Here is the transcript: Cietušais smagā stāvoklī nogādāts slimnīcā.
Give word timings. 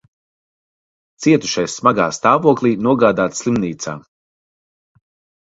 Cietušais 1.25 1.75
smagā 1.81 2.07
stāvoklī 2.19 2.73
nogādāts 2.87 3.45
slimnīcā. 3.45 3.95